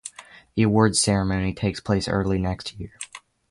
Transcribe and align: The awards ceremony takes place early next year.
The 0.55 0.63
awards 0.63 0.99
ceremony 0.99 1.53
takes 1.53 1.79
place 1.79 2.07
early 2.07 2.39
next 2.39 2.73
year. 2.79 2.97